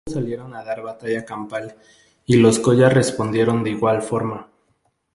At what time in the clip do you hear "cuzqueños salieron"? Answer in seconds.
0.07-0.55